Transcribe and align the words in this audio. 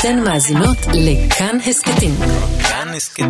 אתן 0.00 0.20
מאזינות 0.24 0.76
לכאן 0.94 1.58
הסכתים. 1.66 2.10
כאן 2.68 2.88
הסכתים. 2.96 3.28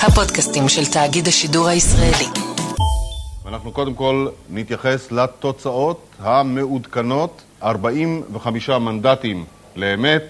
הפודקאסטים 0.00 0.68
של 0.68 0.86
תאגיד 0.92 1.28
השידור 1.28 1.68
הישראלי. 1.68 2.26
אנחנו 3.48 3.72
קודם 3.72 3.94
כל 3.94 4.28
נתייחס 4.50 5.12
לתוצאות 5.12 6.06
המעודכנות, 6.18 7.42
45 7.62 8.68
מנדטים 8.68 9.44
לאמת, 9.76 10.22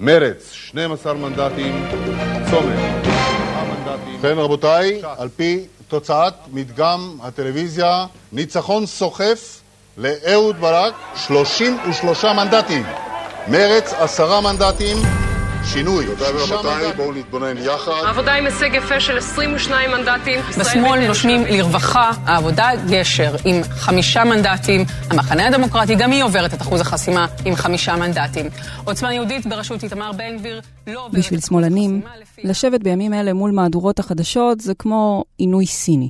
מרץ 0.00 0.52
12 0.52 1.14
מנדטים, 1.14 1.84
צומת 2.50 2.78
4 3.06 3.64
מנדטים. 3.64 4.18
כן 4.22 4.38
רבותיי, 4.38 5.00
על 5.18 5.28
פי 5.36 5.64
תוצאת 5.88 6.34
מדגם 6.52 7.18
הטלוויזיה, 7.22 8.06
ניצחון 8.32 8.86
סוחף 8.86 9.60
לאהוד 9.96 10.60
ברק, 10.60 10.94
33 11.16 12.24
מנדטים. 12.24 12.82
מרץ, 13.50 13.92
עשרה 13.92 14.40
מנדטים. 14.40 14.96
שינוי, 15.64 16.06
שישה 16.06 16.56
מנדטים. 16.62 16.96
בואו 16.96 17.12
נתבונן 17.12 17.56
יחד. 17.56 17.92
העבודה 18.06 18.32
עם 18.32 18.44
הישג 18.44 18.74
יפה 18.74 19.00
של 19.00 19.18
22 19.18 19.90
מנדטים. 19.90 20.40
בשמאל 20.58 21.06
נושמים 21.08 21.44
לרווחה, 21.44 22.10
העבודה 22.26 22.70
גשר 22.90 23.34
עם 23.44 23.62
חמישה 23.70 24.24
מנדטים, 24.24 24.84
המחנה 25.10 25.46
הדמוקרטי 25.46 25.94
גם 25.94 26.10
היא 26.10 26.24
עוברת 26.24 26.54
את 26.54 26.62
אחוז 26.62 26.80
החסימה 26.80 27.26
עם 27.44 27.56
חמישה 27.56 27.96
מנדטים. 27.96 28.46
עוצמה 28.84 29.14
יהודית 29.14 29.46
בראשות 29.46 29.84
איתמר 29.84 30.12
בן 30.12 30.38
גביר 30.38 30.60
לא 30.86 31.04
עוברת 31.04 31.20
בשביל 31.20 31.40
שמאלנים, 31.40 32.02
לשבת 32.44 32.80
בימים 32.82 33.14
אלה 33.14 33.32
מול 33.32 33.50
מהדורות 33.50 33.98
החדשות 33.98 34.60
זה 34.60 34.72
כמו 34.78 35.24
עינוי 35.38 35.66
סיני. 35.66 36.08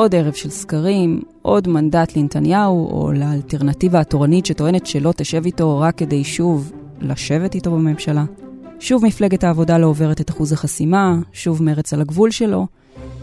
עוד 0.00 0.14
ערב 0.14 0.32
של 0.32 0.50
סקרים, 0.50 1.20
עוד 1.42 1.68
מנדט 1.68 2.16
לנתניהו, 2.16 2.90
או 2.90 3.12
לאלטרנטיבה 3.12 4.00
התורנית 4.00 4.46
שטוענת 4.46 4.86
שלא 4.86 5.12
תשב 5.16 5.42
איתו 5.46 5.78
רק 5.78 5.98
כדי 5.98 6.24
שוב 6.24 6.72
לשבת 7.00 7.54
איתו 7.54 7.70
בממשלה. 7.70 8.24
שוב 8.78 9.04
מפלגת 9.06 9.44
העבודה 9.44 9.78
לא 9.78 9.86
עוברת 9.86 10.20
את 10.20 10.30
אחוז 10.30 10.52
החסימה, 10.52 11.18
שוב 11.32 11.62
מרץ 11.62 11.92
על 11.92 12.00
הגבול 12.00 12.30
שלו. 12.30 12.66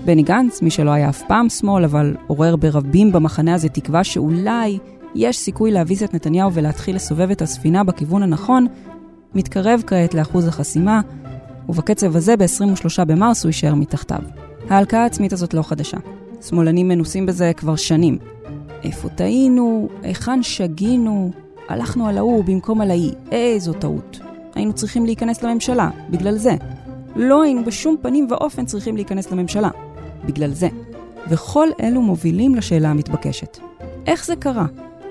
בני 0.06 0.24
גנץ, 0.24 0.62
מי 0.62 0.70
שלא 0.70 0.92
היה 0.92 1.10
אף 1.10 1.24
פעם 1.28 1.50
שמאל, 1.50 1.84
אבל 1.84 2.16
עורר 2.28 2.56
ברבים 2.56 3.12
במחנה 3.12 3.54
הזה 3.54 3.70
תקווה 3.70 4.04
שאולי 4.04 4.78
יש 5.16 5.38
סיכוי 5.38 5.72
להביס 5.72 6.04
את 6.04 6.14
נתניהו 6.14 6.54
ולהתחיל 6.54 6.96
לסובב 6.96 7.32
את 7.32 7.42
הספינה 7.42 7.84
בכיוון 7.84 8.24
הנכון, 8.24 8.68
מתקרב 9.36 9.84
כעת 9.88 10.14
לאחוז 10.14 10.48
החסימה, 10.48 11.02
ובקצב 11.70 12.16
הזה 12.16 12.38
ב-23 12.38 13.06
במרס 13.06 13.44
הוא 13.44 13.50
יישאר 13.50 13.76
מתחתיו. 13.76 14.22
ההלקאה 14.70 15.04
העצמית 15.04 15.34
הזאת 15.34 15.54
לא 15.54 15.62
חדשה. 15.62 15.98
שמאלנים 16.42 16.88
מנוסים 16.88 17.26
בזה 17.26 17.52
כבר 17.58 17.76
שנים. 17.76 18.18
איפה 18.84 19.10
טעינו? 19.10 19.90
היכן 20.04 20.44
שגינו? 20.44 21.32
הלכנו 21.70 22.08
על 22.08 22.18
ההוא 22.18 22.44
במקום 22.44 22.82
על 22.82 22.90
ההיא. 22.90 23.14
איזו 23.32 23.74
טעות. 23.74 24.20
היינו 24.56 24.74
צריכים 24.74 25.06
להיכנס 25.06 25.44
לממשלה, 25.44 25.90
בגלל 26.10 26.38
זה. 26.38 26.56
לא 27.16 27.44
היינו 27.44 27.66
בשום 27.66 27.96
פנים 28.02 28.28
ואופן 28.30 28.66
צריכים 28.66 28.96
להיכנס 28.96 29.32
לממשלה, 29.32 29.70
בגלל 30.26 30.54
זה. 30.54 30.68
וכל 31.30 31.68
אלו 31.82 32.02
מובילים 32.02 32.56
לשאלה 32.56 32.90
המתבקשת. 32.90 33.58
איך 34.08 34.26
זה 34.26 34.36
קרה? 34.36 34.66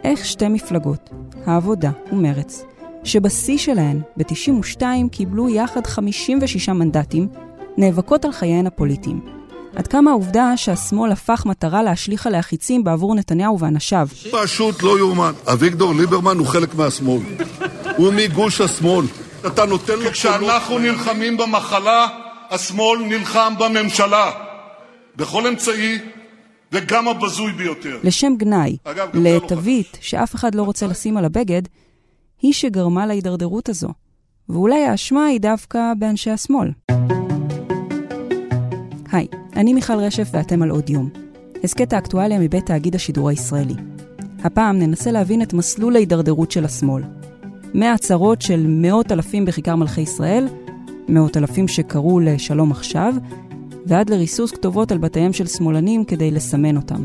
איך 0.04 0.24
שתי 0.24 0.48
מפלגות, 0.48 1.10
העבודה 1.46 1.90
ומרץ, 2.12 2.64
שבשיא 3.04 3.58
שלהן, 3.58 4.00
ב-92 4.16 4.82
קיבלו 5.10 5.48
יחד 5.48 5.86
56 5.86 6.68
מנדטים, 6.68 7.28
נאבקות 7.76 8.24
על 8.24 8.32
חייהן 8.32 8.66
הפוליטיים. 8.66 9.20
עד 9.76 9.86
כמה 9.86 10.10
העובדה 10.10 10.56
שהשמאל 10.56 11.12
הפך 11.12 11.46
מטרה 11.46 11.82
להשליך 11.82 12.26
עליה 12.26 12.42
חיצים 12.42 12.84
בעבור 12.84 13.14
נתניהו 13.14 13.60
ואנשיו, 13.60 14.08
פשוט 14.32 14.82
לא 14.82 14.98
יאומן. 14.98 15.32
אביגדור 15.52 15.94
ליברמן 15.94 16.38
הוא 16.38 16.46
חלק 16.46 16.74
מהשמאל. 16.74 17.20
הוא 17.96 18.12
מגוש 18.12 18.60
השמאל. 18.60 19.06
אתה 19.46 19.64
נותן 19.64 19.98
לו... 19.98 20.10
כשאנחנו 20.10 20.78
נלחמים 20.78 21.36
במחלה, 21.36 22.06
השמאל 22.50 22.98
נלחם 22.98 23.54
בממשלה. 23.58 24.30
בכל 25.16 25.46
אמצעי, 25.46 25.98
וגם 26.72 27.08
הבזוי 27.08 27.52
ביותר. 27.52 27.98
לשם 28.02 28.32
גנאי, 28.36 28.76
לא 29.14 29.30
לתווית 29.30 29.98
שאף 30.00 30.34
אחד 30.34 30.54
לא 30.54 30.62
רוצה 30.62 30.86
לשים 30.86 31.16
על 31.16 31.24
הבגד, 31.24 31.62
היא 32.42 32.52
שגרמה 32.52 33.06
להידרדרות 33.06 33.68
הזו. 33.68 33.88
ואולי 34.48 34.84
האשמה 34.84 35.26
היא 35.26 35.40
דווקא 35.40 35.92
באנשי 35.98 36.30
השמאל. 36.30 36.70
היי, 39.12 39.26
אני 39.56 39.74
מיכל 39.74 39.98
רשף 39.98 40.28
ואתם 40.32 40.62
על 40.62 40.70
עוד 40.70 40.90
יום. 40.90 41.08
הסכת 41.64 41.92
האקטואליה 41.92 42.38
מבית 42.38 42.66
תאגיד 42.66 42.94
השידור 42.94 43.28
הישראלי. 43.28 43.74
הפעם 44.44 44.78
ננסה 44.78 45.10
להבין 45.10 45.42
את 45.42 45.52
מסלול 45.52 45.96
ההידרדרות 45.96 46.50
של 46.50 46.64
השמאל. 46.64 47.02
מהצהרות 47.74 48.42
של 48.42 48.64
מאות 48.68 49.12
אלפים 49.12 49.44
בכיכר 49.44 49.76
מלכי 49.76 50.00
ישראל, 50.00 50.48
מאות 51.08 51.36
אלפים 51.36 51.68
שקראו 51.68 52.20
לשלום 52.20 52.70
עכשיו, 52.70 53.14
ועד 53.86 54.10
לריסוס 54.10 54.50
כתובות 54.50 54.92
על 54.92 54.98
בתיהם 54.98 55.32
של 55.32 55.46
שמאלנים 55.46 56.04
כדי 56.04 56.30
לסמן 56.30 56.76
אותם. 56.76 57.04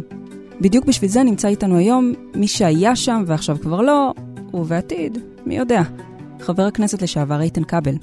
בדיוק 0.61 0.85
בשביל 0.85 1.09
זה 1.09 1.23
נמצא 1.23 1.47
איתנו 1.47 1.77
היום 1.77 2.13
מי 2.35 2.47
שהיה 2.47 2.95
שם 2.95 3.23
ועכשיו 3.27 3.57
כבר 3.61 3.81
לא, 3.81 4.13
ובעתיד, 4.53 5.17
מי 5.45 5.57
יודע, 5.57 5.81
חבר 6.39 6.63
הכנסת 6.63 7.01
לשעבר 7.01 7.41
איתן 7.41 7.63
כבל. 7.63 7.95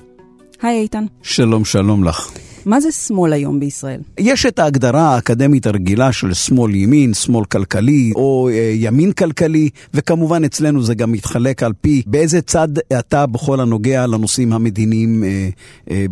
היי 0.62 0.80
איתן, 0.80 1.04
שלום, 1.22 1.64
שלום 1.64 2.04
לך. 2.04 2.47
מה 2.68 2.80
זה 2.80 2.92
שמאל 2.92 3.32
היום 3.32 3.60
בישראל? 3.60 4.00
יש 4.18 4.46
את 4.46 4.58
ההגדרה 4.58 5.14
האקדמית 5.14 5.66
הרגילה 5.66 6.12
של 6.12 6.34
שמאל 6.34 6.74
ימין, 6.74 7.14
שמאל 7.14 7.44
כלכלי 7.44 8.12
או 8.14 8.48
אה, 8.52 8.72
ימין 8.74 9.12
כלכלי, 9.12 9.70
וכמובן 9.94 10.44
אצלנו 10.44 10.82
זה 10.82 10.94
גם 10.94 11.12
מתחלק 11.12 11.62
על 11.62 11.72
פי 11.80 12.02
באיזה 12.06 12.40
צד 12.40 12.68
אתה 12.98 13.26
בכל 13.26 13.60
הנוגע 13.60 14.06
לנושאים 14.06 14.52
המדיניים 14.52 15.24
אה, 15.24 15.48
אה. 15.90 16.06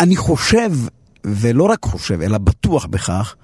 אני 0.00 0.16
חושב, 0.16 0.72
ולא 1.24 1.64
רק 1.64 1.84
חושב, 1.84 2.20
אלא 2.20 2.38
בטוח 2.38 2.86
בכך, 2.86 3.34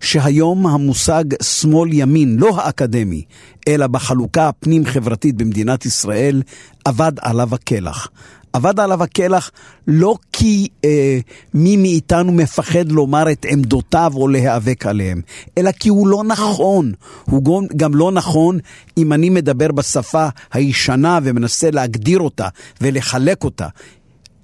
שהיום 0.00 0.66
המושג 0.66 1.24
שמאל-ימין, 1.42 2.36
לא 2.36 2.60
האקדמי, 2.60 3.22
אלא 3.68 3.86
בחלוקה 3.86 4.48
הפנים-חברתית 4.48 5.36
במדינת 5.36 5.86
ישראל, 5.86 6.42
אבד 6.88 7.12
עליו 7.20 7.54
הקלח. 7.54 8.08
אבד 8.56 8.80
עליו 8.80 9.02
הקלח 9.02 9.50
לא 9.86 10.14
כי 10.32 10.68
אה, 10.84 11.18
מי 11.54 11.76
מאיתנו 11.76 12.32
מפחד 12.32 12.92
לומר 12.92 13.32
את 13.32 13.46
עמדותיו 13.48 14.12
או 14.16 14.28
להיאבק 14.28 14.86
עליהם, 14.86 15.20
אלא 15.58 15.72
כי 15.72 15.88
הוא 15.88 16.08
לא 16.08 16.24
נכון. 16.24 16.92
הוא 17.24 17.44
גם, 17.44 17.76
גם 17.76 17.94
לא 17.94 18.12
נכון 18.12 18.58
אם 18.98 19.12
אני 19.12 19.30
מדבר 19.30 19.72
בשפה 19.72 20.28
הישנה 20.52 21.18
ומנסה 21.22 21.70
להגדיר 21.70 22.18
אותה 22.18 22.48
ולחלק 22.80 23.44
אותה. 23.44 23.68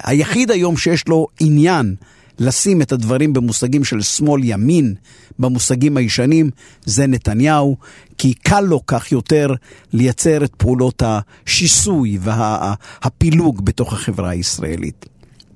היחיד 0.03 0.50
היום 0.50 0.76
שיש 0.76 1.09
לו 1.09 1.26
עניין 1.41 1.94
לשים 2.39 2.83
את 2.83 2.93
הדברים 2.93 3.33
במושגים 3.33 3.85
של 3.85 4.03
שמאל-ימין, 4.03 4.95
במושגים 5.39 5.97
הישנים, 5.97 6.51
זה 6.85 7.07
נתניהו, 7.07 7.77
כי 8.19 8.35
קל 8.35 8.61
לו 8.61 8.87
כך 8.87 9.13
יותר 9.13 9.55
לייצר 9.93 10.45
את 10.45 10.55
פעולות 10.55 11.03
השיסוי 11.07 12.19
והפילוג 12.21 13.65
בתוך 13.65 13.93
החברה 13.93 14.31
הישראלית. 14.31 15.07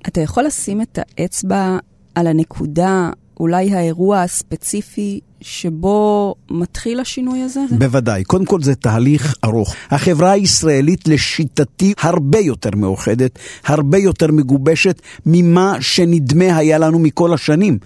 אתה 0.07 0.21
יכול 0.21 0.43
לשים 0.43 0.81
את 0.81 0.99
האצבע 1.01 1.77
על 2.15 2.27
הנקודה, 2.27 3.09
אולי 3.39 3.73
האירוע 3.73 4.21
הספציפי 4.21 5.19
שבו 5.41 6.35
מתחיל 6.51 6.99
השינוי 6.99 7.41
הזה? 7.41 7.59
בוודאי. 7.71 8.23
קודם 8.23 8.45
כל 8.45 8.61
זה 8.61 8.75
תהליך 8.75 9.35
ארוך. 9.43 9.75
החברה 9.91 10.31
הישראלית 10.31 11.07
לשיטתי 11.07 11.93
הרבה 12.01 12.39
יותר 12.39 12.69
מאוחדת, 12.75 13.39
הרבה 13.65 13.97
יותר 13.97 14.31
מגובשת 14.31 15.01
ממה 15.25 15.77
שנדמה 15.79 16.57
היה 16.57 16.77
לנו 16.77 16.99
מכל 16.99 17.33
השנים. 17.33 17.77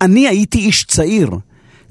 אני 0.00 0.28
הייתי 0.28 0.58
איש 0.58 0.84
צעיר. 0.84 1.30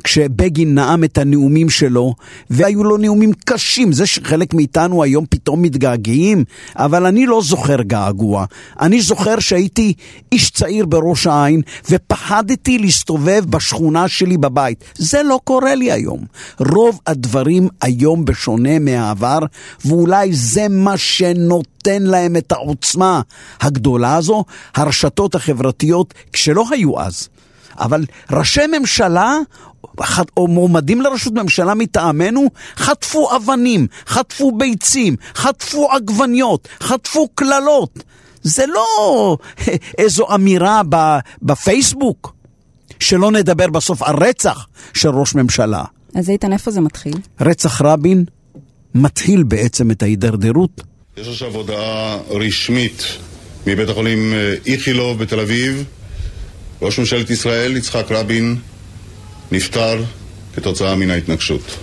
כשבגין 0.04 0.76
נאם 0.76 1.04
את 1.04 1.18
הנאומים 1.18 1.70
שלו, 1.70 2.14
והיו 2.50 2.84
לו 2.84 2.98
נאומים 2.98 3.32
קשים, 3.46 3.94
זה 3.94 4.06
שחלק 4.06 4.54
מאיתנו 4.54 5.04
היום 5.04 5.26
פתאום 5.30 5.62
מתגעגעים, 5.62 6.44
אבל 6.76 7.06
אני 7.06 7.26
לא 7.26 7.42
זוכר 7.42 7.82
געגוע. 7.82 8.46
אני 8.80 9.02
זוכר 9.02 9.40
שהייתי 9.40 9.94
איש 10.32 10.52
צעיר 10.52 10.86
בראש 10.86 11.28
העין, 11.28 11.62
ופחדתי 11.90 12.78
להסתובב 12.78 13.44
בשכונה 13.50 14.08
שלי 14.08 14.38
בבית. 14.38 14.84
זה 14.96 15.24
לא 15.24 15.40
קורה 15.44 15.76
לי 15.76 15.92
היום. 15.92 16.20
רוב 16.60 17.00
הדברים 17.08 17.68
היום 17.82 18.26
בשונה 18.26 18.80
מהעבר, 18.80 19.40
ואולי 19.86 20.34
זה 20.34 20.68
מה 20.70 20.98
שנותן 20.98 22.04
להם 22.04 22.36
את 22.36 22.52
העוצמה 22.52 23.22
הגדולה 23.62 24.16
הזו, 24.16 24.44
הרשתות 24.76 25.36
החברתיות, 25.36 26.14
כשלא 26.34 26.66
היו 26.72 27.00
אז. 27.00 27.30
אבל 27.80 28.06
ראשי 28.32 28.68
ממשלה 28.80 29.38
או 30.38 30.48
מועמדים 30.48 31.02
לראשות 31.02 31.34
ממשלה 31.34 31.74
מטעמנו 31.74 32.50
חטפו 32.76 33.36
אבנים, 33.36 33.88
חטפו 34.08 34.52
ביצים, 34.52 35.16
חטפו 35.36 35.92
עגבניות, 35.92 36.68
חטפו 36.80 37.28
קללות. 37.36 38.04
זה 38.42 38.66
לא 38.66 39.38
איזו 39.98 40.26
אמירה 40.36 40.82
בפייסבוק. 41.42 42.38
שלא 43.00 43.32
נדבר 43.32 43.68
בסוף 43.68 44.04
על 44.04 44.16
רצח 44.16 44.68
של 44.94 45.10
ראש 45.10 45.36
ממשלה. 45.36 45.84
אז 46.16 46.30
איתן, 46.30 46.54
איפה 46.54 46.72
זה 46.72 46.82
מתחיל? 46.82 47.14
רצח 47.42 47.82
רבין 47.82 48.26
מתחיל 48.96 49.44
בעצם 49.44 49.92
את 49.92 50.04
ההידרדרות? 50.04 50.84
יש 51.18 51.28
עכשיו 51.28 51.56
הודעה 51.56 52.18
רשמית 52.30 53.04
מבית 53.68 53.90
החולים 53.90 54.34
אה, 54.34 54.54
איכילוב 54.66 55.20
בתל 55.20 55.40
אביב. 55.40 55.84
ראש 56.82 57.00
ממשלת 57.00 57.30
ישראל, 57.30 57.78
יצחק 57.78 58.12
רבין, 58.12 58.56
נפטר 59.52 60.04
כתוצאה 60.56 60.96
מן 60.96 61.12
ההתנגשות. 61.12 61.78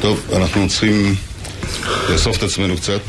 טוב, 0.00 0.20
אנחנו 0.36 0.68
צריכים 0.68 1.14
לאסוף 2.10 2.38
את 2.38 2.42
עצמנו 2.42 2.76
קצת. 2.76 3.00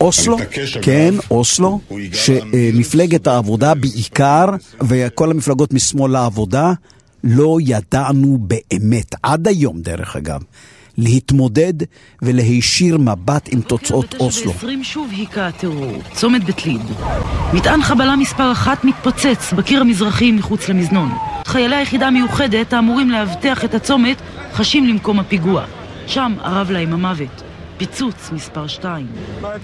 אוסלו, 0.00 0.38
המתעקש, 0.38 0.76
אגב, 0.76 0.84
כן, 0.84 1.14
אוסלו, 1.30 1.80
שמפלגת 2.12 3.26
העבודה 3.26 3.74
בעיקר, 3.74 4.46
וכל 4.88 5.30
המפלגות 5.30 5.72
משמאל 5.72 6.12
לעבודה, 6.12 6.72
לא 7.24 7.58
ידענו 7.60 8.38
באמת, 8.40 9.14
עד 9.22 9.48
היום 9.48 9.80
דרך 9.80 10.16
אגב, 10.16 10.40
להתמודד 10.98 11.74
ולהישיר 12.22 12.98
מבט 12.98 13.48
עם 13.52 13.60
תוצאות 13.60 14.14
אוסלו. 14.20 14.52
ב-20 14.52 14.66
שוב 14.82 15.10
היכה 15.10 15.46
הטרור, 15.46 15.92
צומת 16.14 16.44
בית 16.44 16.66
ליד. 16.66 16.80
מטען 17.52 17.82
חבלה 17.82 18.16
מספר 18.16 18.52
אחת 18.52 18.84
מתפוצץ 18.84 19.52
בקיר 19.56 19.80
המזרחי 19.80 20.32
מחוץ 20.32 20.68
למזנון. 20.68 21.10
חיילי 21.46 21.76
היחידה 21.76 22.06
המיוחדת 22.06 22.72
האמורים 22.72 23.10
לאבטח 23.10 23.64
את 23.64 23.74
הצומת 23.74 24.16
חשים 24.52 24.86
למקום 24.86 25.20
הפיגוע. 25.20 25.64
שם 26.06 26.34
ארב 26.44 26.70
להם 26.70 26.92
המוות. 26.92 27.42
פיצוץ 27.76 28.30
מספר 28.32 28.66
שתיים. 28.66 29.06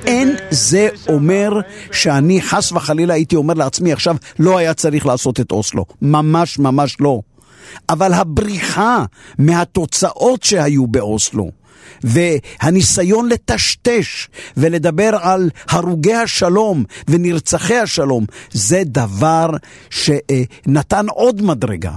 אין 0.06 0.36
זה 0.50 0.88
אומר 1.08 1.50
שאני 1.92 2.42
חס 2.42 2.72
וחלילה 2.72 3.14
הייתי 3.14 3.36
אומר 3.36 3.54
לעצמי 3.54 3.92
עכשיו 3.92 4.16
לא 4.38 4.58
היה 4.58 4.74
צריך 4.74 5.06
לעשות 5.06 5.40
את 5.40 5.52
אוסלו. 5.52 5.84
ממש 6.02 6.58
ממש 6.58 6.96
לא. 7.00 7.20
אבל 7.88 8.12
הבריחה 8.14 9.04
מהתוצאות 9.38 10.42
שהיו 10.42 10.86
באוסלו 10.86 11.50
והניסיון 12.04 13.28
לטשטש 13.28 14.28
ולדבר 14.56 15.10
על 15.22 15.50
הרוגי 15.68 16.14
השלום 16.14 16.84
ונרצחי 17.08 17.76
השלום 17.78 18.24
זה 18.52 18.82
דבר 18.84 19.50
שנתן 19.90 21.06
עוד 21.08 21.42
מדרגה. 21.42 21.92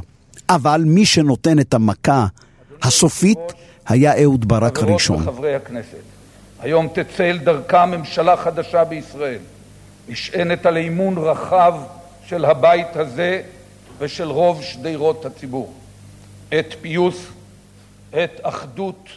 אבל 0.49 0.83
מי 0.85 1.05
שנותן 1.05 1.59
את 1.59 1.73
המכה 1.73 2.25
הסופית 2.83 3.39
היה 3.87 4.21
אהוד 4.21 4.47
ברק 4.47 4.77
חברות 4.77 4.89
הראשון. 4.89 5.27
וחברי 5.27 5.55
הכנסת, 5.55 6.03
היום 6.59 6.87
תצא 6.87 7.23
אל 7.23 7.37
דרכה 7.37 7.85
ממשלה 7.85 8.37
חדשה 8.37 8.83
בישראל, 8.83 9.39
נשענת 10.09 10.65
על 10.65 10.77
אמון 10.77 11.17
רחב 11.17 11.73
של 12.25 12.45
הבית 12.45 12.95
הזה 12.95 13.41
ושל 14.03 14.27
רוב 14.27 14.61
שדרות 14.61 15.25
הציבור. 15.25 15.73
עת 16.51 16.75
פיוס, 16.81 17.15
עת 18.13 18.39
אחדות, 18.41 19.09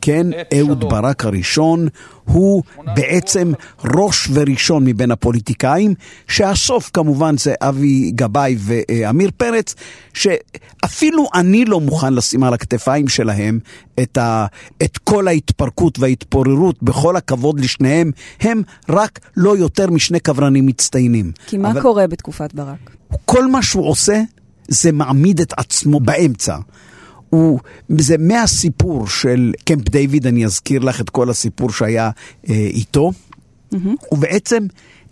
כן, 0.00 0.26
אהוד 0.58 0.78
שלום. 0.78 0.90
ברק 0.90 1.24
הראשון 1.24 1.88
הוא 2.24 2.62
בעצם 2.94 3.52
ראש 3.84 4.28
וראשון 4.32 4.84
מבין 4.84 5.10
הפוליטיקאים, 5.10 5.94
שהסוף 6.28 6.90
כמובן 6.92 7.36
זה 7.36 7.54
אבי 7.60 8.10
גבאי 8.10 8.56
ועמיר 8.58 9.30
פרץ, 9.36 9.74
שאפילו 10.14 11.28
אני 11.34 11.64
לא 11.64 11.80
מוכן 11.80 12.14
לשים 12.14 12.44
על 12.44 12.54
הכתפיים 12.54 13.08
שלהם 13.08 13.58
את, 14.02 14.18
ה, 14.18 14.46
את 14.82 14.98
כל 14.98 15.28
ההתפרקות 15.28 15.98
וההתפוררות, 15.98 16.82
בכל 16.82 17.16
הכבוד 17.16 17.60
לשניהם, 17.60 18.10
הם 18.40 18.62
רק 18.88 19.18
לא 19.36 19.56
יותר 19.56 19.90
משני 19.90 20.20
קברנים 20.20 20.66
מצטיינים. 20.66 21.32
כי 21.46 21.58
מה 21.58 21.70
אבל 21.70 21.80
קורה 21.82 22.06
בתקופת 22.06 22.54
ברק? 22.54 23.01
כל 23.24 23.46
מה 23.46 23.62
שהוא 23.62 23.88
עושה 23.88 24.22
זה 24.68 24.92
מעמיד 24.92 25.40
את 25.40 25.52
עצמו 25.56 26.00
באמצע. 26.00 26.56
הוא, 27.30 27.60
זה 27.98 28.18
מהסיפור 28.18 29.06
של 29.06 29.52
קמפ 29.64 29.88
דיוויד, 29.88 30.26
אני 30.26 30.44
אזכיר 30.44 30.80
לך 30.80 31.00
את 31.00 31.10
כל 31.10 31.30
הסיפור 31.30 31.72
שהיה 31.72 32.10
אה, 32.48 32.54
איתו, 32.54 33.12
ובעצם 34.12 34.66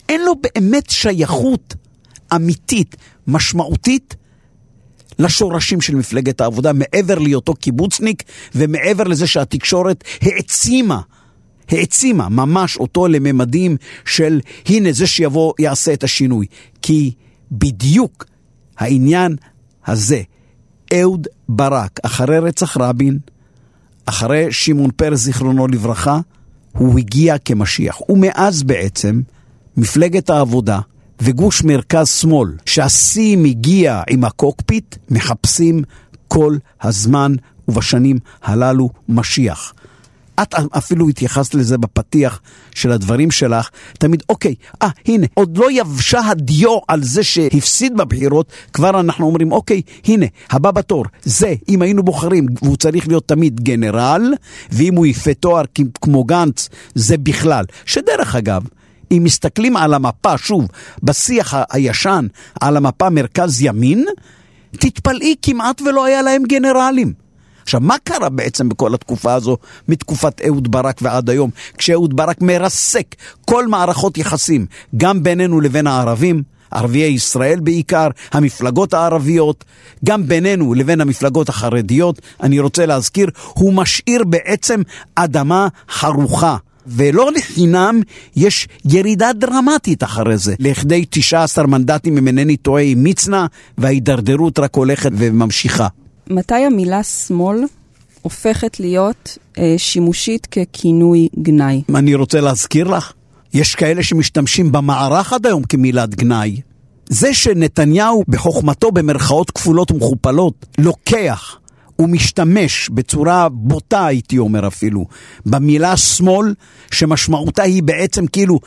אין 0.08 0.20
לו 0.24 0.32
באמת 0.42 0.90
שייכות 0.90 1.74
אמיתית, 2.34 2.96
משמעותית, 3.26 4.16
לשורשים 5.18 5.80
של 5.80 5.94
מפלגת 5.94 6.40
העבודה, 6.40 6.72
מעבר 6.72 7.18
להיותו 7.18 7.54
קיבוצניק, 7.54 8.22
ומעבר 8.54 9.04
לזה 9.04 9.26
שהתקשורת 9.26 10.04
העצימה, 10.22 11.00
העצימה 11.68 12.28
ממש 12.28 12.76
אותו 12.76 13.08
לממדים 13.08 13.76
של 14.04 14.40
הנה 14.66 14.92
זה 14.92 15.06
שיבוא 15.06 15.52
יעשה 15.58 15.92
את 15.92 16.04
השינוי. 16.04 16.46
כי 16.82 17.12
בדיוק 17.52 18.26
העניין 18.78 19.36
הזה, 19.86 20.22
אהוד 20.94 21.26
ברק, 21.48 22.00
אחרי 22.02 22.38
רצח 22.38 22.76
רבין, 22.76 23.18
אחרי 24.06 24.52
שמעון 24.52 24.90
פרס, 24.96 25.20
זיכרונו 25.20 25.66
לברכה, 25.66 26.20
הוא 26.72 26.98
הגיע 26.98 27.38
כמשיח. 27.38 28.10
ומאז 28.10 28.62
בעצם, 28.62 29.20
מפלגת 29.76 30.30
העבודה 30.30 30.80
וגוש 31.20 31.62
מרכז-שמאל, 31.62 32.56
שהשיא 32.66 33.36
מגיע 33.36 34.02
עם 34.10 34.24
הקוקפיט, 34.24 34.96
מחפשים 35.10 35.82
כל 36.28 36.56
הזמן 36.82 37.34
ובשנים 37.68 38.18
הללו 38.42 38.90
משיח. 39.08 39.72
את 40.42 40.54
אפילו 40.76 41.08
התייחסת 41.08 41.54
לזה 41.54 41.78
בפתיח 41.78 42.40
של 42.74 42.92
הדברים 42.92 43.30
שלך, 43.30 43.70
תמיד, 43.98 44.22
אוקיי, 44.28 44.54
אה, 44.82 44.88
הנה, 45.06 45.26
עוד 45.34 45.58
לא 45.58 45.70
יבשה 45.70 46.20
הדיו 46.26 46.78
על 46.88 47.02
זה 47.02 47.22
שהפסיד 47.22 47.96
בבחירות, 47.96 48.52
כבר 48.72 49.00
אנחנו 49.00 49.26
אומרים, 49.26 49.52
אוקיי, 49.52 49.82
הנה, 50.04 50.26
הבא 50.50 50.70
בתור, 50.70 51.04
זה, 51.22 51.54
אם 51.68 51.82
היינו 51.82 52.02
בוחרים, 52.02 52.46
והוא 52.62 52.76
צריך 52.76 53.08
להיות 53.08 53.28
תמיד 53.28 53.60
גנרל, 53.60 54.34
ואם 54.72 54.94
הוא 54.94 55.06
יפה 55.06 55.34
תואר 55.34 55.62
כמו 56.02 56.24
גנץ, 56.24 56.68
זה 56.94 57.16
בכלל. 57.16 57.64
שדרך 57.86 58.36
אגב, 58.36 58.62
אם 59.10 59.20
מסתכלים 59.24 59.76
על 59.76 59.94
המפה, 59.94 60.38
שוב, 60.38 60.68
בשיח 61.02 61.54
הישן, 61.70 62.26
על 62.60 62.76
המפה 62.76 63.10
מרכז 63.10 63.62
ימין, 63.62 64.06
תתפלאי, 64.70 65.34
כמעט 65.42 65.82
ולא 65.82 66.04
היה 66.04 66.22
להם 66.22 66.42
גנרלים. 66.42 67.19
עכשיו, 67.70 67.80
מה 67.80 67.96
קרה 68.04 68.28
בעצם 68.28 68.68
בכל 68.68 68.94
התקופה 68.94 69.34
הזו, 69.34 69.56
מתקופת 69.88 70.40
אהוד 70.46 70.70
ברק 70.70 70.98
ועד 71.02 71.30
היום, 71.30 71.50
כשאהוד 71.78 72.16
ברק 72.16 72.40
מרסק 72.40 73.14
כל 73.44 73.66
מערכות 73.66 74.18
יחסים, 74.18 74.66
גם 74.96 75.22
בינינו 75.22 75.60
לבין 75.60 75.86
הערבים, 75.86 76.42
ערביי 76.70 77.12
ישראל 77.12 77.60
בעיקר, 77.60 78.08
המפלגות 78.32 78.94
הערביות, 78.94 79.64
גם 80.04 80.28
בינינו 80.28 80.74
לבין 80.74 81.00
המפלגות 81.00 81.48
החרדיות, 81.48 82.20
אני 82.42 82.60
רוצה 82.60 82.86
להזכיר, 82.86 83.30
הוא 83.46 83.72
משאיר 83.72 84.24
בעצם 84.24 84.82
אדמה 85.14 85.68
חרוכה. 85.90 86.56
ולא 86.86 87.32
לחינם 87.32 88.00
יש 88.36 88.68
ירידה 88.84 89.32
דרמטית 89.32 90.02
אחרי 90.02 90.38
זה, 90.38 90.54
לכדי 90.58 91.04
19 91.10 91.66
מנדטים, 91.66 92.18
אם 92.18 92.26
אינני 92.26 92.56
טועה, 92.56 92.82
עם 92.82 93.04
מצנע, 93.04 93.46
וההידרדרות 93.78 94.58
רק 94.58 94.74
הולכת 94.74 95.10
וממשיכה. 95.14 95.88
מתי 96.30 96.54
המילה 96.54 97.02
שמאל 97.02 97.64
הופכת 98.22 98.80
להיות 98.80 99.38
אה, 99.58 99.74
שימושית 99.76 100.46
ככינוי 100.46 101.28
גנאי? 101.42 101.82
אני 101.94 102.14
רוצה 102.14 102.40
להזכיר 102.40 102.88
לך, 102.88 103.12
יש 103.54 103.74
כאלה 103.74 104.02
שמשתמשים 104.02 104.72
במערך 104.72 105.32
עד 105.32 105.46
היום 105.46 105.62
כמילת 105.64 106.14
גנאי. 106.14 106.60
זה 107.08 107.34
שנתניהו, 107.34 108.24
בחוכמתו 108.28 108.92
במרכאות 108.92 109.50
כפולות 109.50 109.90
ומכופלות, 109.90 110.66
לוקח 110.78 111.56
ומשתמש 111.98 112.88
בצורה 112.88 113.48
בוטה, 113.48 114.06
הייתי 114.06 114.38
אומר 114.38 114.66
אפילו, 114.66 115.06
במילה 115.46 115.96
שמאל, 115.96 116.54
שמשמעותה 116.90 117.62
היא 117.62 117.82
בעצם 117.82 118.26
כאילו 118.26 118.60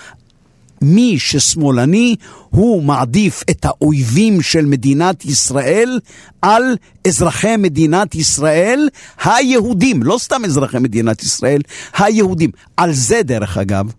מי 0.83 1.19
ששמאלני, 1.19 2.15
הוא 2.49 2.83
מעדיף 2.83 3.43
את 3.49 3.65
האויבים 3.65 4.41
של 4.41 4.65
מדינת 4.65 5.25
ישראל 5.25 5.99
על 6.41 6.75
אזרחי 7.07 7.57
מדינת 7.57 8.15
ישראל 8.15 8.89
היהודים, 9.23 10.03
לא 10.03 10.17
סתם 10.19 10.45
אזרחי 10.45 10.79
מדינת 10.79 11.23
ישראל, 11.23 11.61
היהודים. 11.97 12.51
על 12.77 12.93
זה, 12.93 13.21
דרך 13.23 13.57
אגב, 13.57 13.91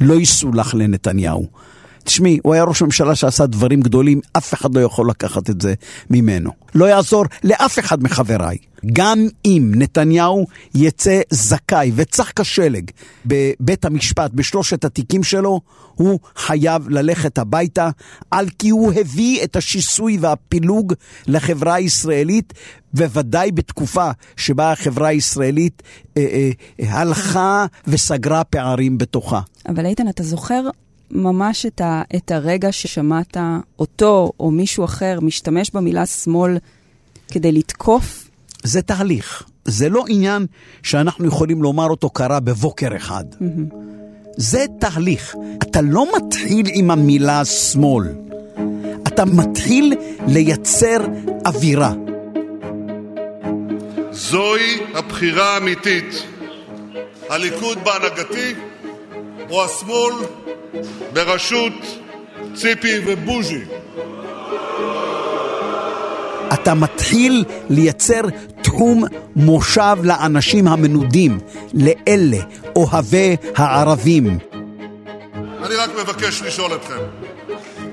לא 0.00 0.14
יסולח 0.14 0.74
לנתניהו. 0.74 1.46
תשמעי, 2.04 2.38
הוא 2.42 2.54
היה 2.54 2.64
ראש 2.64 2.82
ממשלה 2.82 3.14
שעשה 3.14 3.46
דברים 3.46 3.80
גדולים, 3.80 4.20
אף 4.32 4.54
אחד 4.54 4.74
לא 4.74 4.80
יכול 4.80 5.10
לקחת 5.10 5.50
את 5.50 5.60
זה 5.60 5.74
ממנו. 6.10 6.50
לא 6.74 6.84
יעזור 6.84 7.24
לאף 7.44 7.78
אחד 7.78 8.02
מחבריי. 8.02 8.56
גם 8.92 9.28
אם 9.44 9.72
נתניהו 9.74 10.46
יצא 10.74 11.20
זכאי 11.30 11.92
וצח 11.94 12.30
כשלג 12.36 12.90
בבית 13.26 13.84
המשפט 13.84 14.30
בשלושת 14.34 14.84
התיקים 14.84 15.22
שלו, 15.22 15.60
הוא 15.94 16.18
חייב 16.36 16.88
ללכת 16.88 17.38
הביתה, 17.38 17.90
על 18.30 18.46
כי 18.58 18.68
הוא 18.68 18.92
הביא 18.92 19.44
את 19.44 19.56
השיסוי 19.56 20.18
והפילוג 20.20 20.94
לחברה 21.26 21.74
הישראלית, 21.74 22.52
בוודאי 22.92 23.52
בתקופה 23.52 24.10
שבה 24.36 24.72
החברה 24.72 25.08
הישראלית 25.08 25.82
אה, 26.16 26.22
אה, 26.80 27.00
הלכה 27.00 27.66
וסגרה 27.86 28.44
פערים 28.44 28.98
בתוכה. 28.98 29.40
אבל 29.68 29.86
איתן, 29.86 30.08
אתה 30.08 30.22
זוכר 30.22 30.68
ממש 31.10 31.66
את, 31.66 31.80
ה, 31.80 32.02
את 32.16 32.30
הרגע 32.30 32.72
ששמעת 32.72 33.36
אותו 33.78 34.32
או 34.40 34.50
מישהו 34.50 34.84
אחר 34.84 35.18
משתמש 35.22 35.70
במילה 35.74 36.06
שמאל 36.06 36.58
כדי 37.28 37.52
לתקוף 37.52 38.30
זה 38.62 38.82
תהליך. 38.82 39.42
זה 39.64 39.88
לא 39.88 40.04
עניין 40.08 40.46
שאנחנו 40.82 41.26
יכולים 41.26 41.62
לומר 41.62 41.86
אותו 41.90 42.10
קרה 42.10 42.40
בבוקר 42.40 42.96
אחד. 42.96 43.24
זה 44.36 44.64
תהליך. 44.80 45.36
אתה 45.62 45.80
לא 45.80 46.06
מתחיל 46.16 46.66
עם 46.74 46.90
המילה 46.90 47.44
שמאל. 47.44 48.04
אתה 49.06 49.24
מתחיל 49.24 49.94
לייצר 50.26 50.96
אווירה. 51.46 51.92
זוהי 54.10 54.80
הבחירה 54.94 55.54
האמיתית. 55.54 56.26
הליכוד 57.30 57.78
בהנהגתי 57.84 58.54
או 59.50 59.64
השמאל 59.64 60.43
בראשות 61.12 61.72
ציפי 62.54 63.00
ובוז'י. 63.06 63.60
אתה 66.54 66.74
מתחיל 66.74 67.44
לייצר 67.70 68.20
תחום 68.62 69.04
מושב 69.36 69.96
לאנשים 70.02 70.68
המנודים, 70.68 71.38
לאלה 71.74 72.36
אוהבי 72.76 73.36
הערבים. 73.56 74.38
אני 75.66 75.74
רק 75.74 75.90
מבקש 76.02 76.42
לשאול 76.42 76.74
אתכם, 76.74 77.02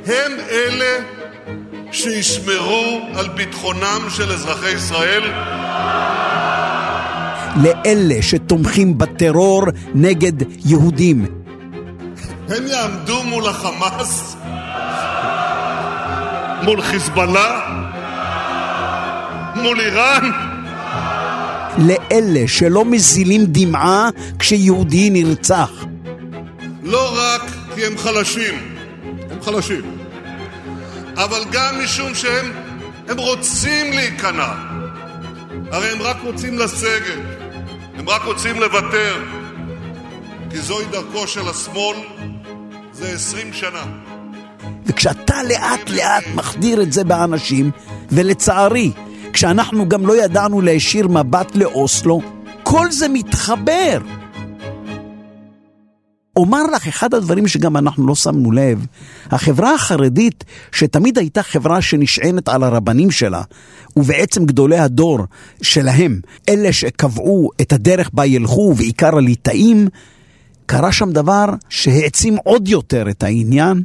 הם 0.05 0.31
אלה 0.51 0.99
שישמרו 1.91 2.99
על 3.15 3.27
ביטחונם 3.27 4.07
של 4.09 4.31
אזרחי 4.31 4.71
ישראל? 4.71 5.23
לאלה 7.63 8.21
שתומכים 8.21 8.97
בטרור 8.97 9.63
נגד 9.93 10.33
יהודים. 10.65 11.40
הם 12.55 12.67
יעמדו 12.67 13.23
מול 13.23 13.47
החמאס? 13.47 14.35
מול 16.63 16.81
חיזבאללה? 16.81 17.81
מול 19.55 19.79
איראן? 19.79 20.31
לאלה 21.77 22.47
שלא 22.47 22.85
מזילים 22.85 23.45
דמעה 23.45 24.09
כשיהודי 24.39 25.09
נרצח. 25.09 25.71
לא 26.83 27.17
רק 27.17 27.41
כי 27.75 27.85
הם 27.85 27.97
חלשים, 27.97 28.75
הם 29.31 29.41
חלשים, 29.41 29.97
אבל 31.15 31.43
גם 31.51 31.75
משום 31.83 32.15
שהם 32.15 32.51
הם 33.07 33.17
רוצים 33.17 33.93
להיכנע. 33.93 34.53
הרי 35.71 35.91
הם 35.91 36.01
רק 36.01 36.17
רוצים 36.23 36.59
לסגת, 36.59 37.21
הם 37.97 38.09
רק 38.09 38.23
רוצים 38.23 38.59
לוותר, 38.59 39.15
כי 40.49 40.57
זוהי 40.57 40.85
דרכו 40.91 41.27
של 41.27 41.49
השמאל 41.49 41.97
זה 43.01 43.13
עשרים 43.15 43.53
שנה. 43.53 43.85
וכשאתה 44.85 45.43
לאט 45.43 45.89
לאט 45.89 46.23
מחדיר 46.35 46.81
את 46.81 46.93
זה 46.93 47.03
באנשים, 47.03 47.71
ולצערי, 48.11 48.91
כשאנחנו 49.33 49.89
גם 49.89 50.07
לא 50.07 50.23
ידענו 50.23 50.61
להישיר 50.61 51.07
מבט 51.07 51.55
לאוסלו, 51.55 52.21
כל 52.63 52.91
זה 52.91 53.07
מתחבר. 53.07 53.97
אומר 56.35 56.63
לך, 56.63 56.87
אחד 56.87 57.13
הדברים 57.13 57.47
שגם 57.47 57.77
אנחנו 57.77 58.07
לא 58.07 58.15
שמנו 58.15 58.51
לב, 58.51 58.85
החברה 59.31 59.73
החרדית, 59.73 60.43
שתמיד 60.71 61.17
הייתה 61.17 61.43
חברה 61.43 61.81
שנשענת 61.81 62.49
על 62.49 62.63
הרבנים 62.63 63.11
שלה, 63.11 63.41
ובעצם 63.95 64.45
גדולי 64.45 64.79
הדור 64.79 65.19
שלהם, 65.61 66.19
אלה 66.49 66.73
שקבעו 66.73 67.49
את 67.61 67.73
הדרך 67.73 68.09
בה 68.13 68.25
ילכו, 68.25 68.61
ובעיקר 68.61 69.17
הליטאים, 69.17 69.87
קרה 70.65 70.91
שם 70.91 71.11
דבר 71.11 71.45
שהעצים 71.69 72.37
עוד 72.43 72.67
יותר 72.67 73.09
את 73.09 73.23
העניין, 73.23 73.83